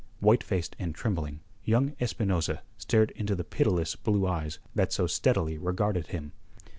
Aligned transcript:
White 0.19 0.41
faced 0.43 0.75
and 0.79 0.95
trembling, 0.95 1.41
young 1.63 1.95
Espinosa 2.01 2.63
stared 2.79 3.11
into 3.11 3.35
the 3.35 3.43
pitiless 3.43 3.95
blue 3.95 4.25
eyes 4.25 4.57
that 4.73 4.91
so 4.91 5.05
steadily 5.05 5.59
regarded 5.59 6.07
him. 6.07 6.31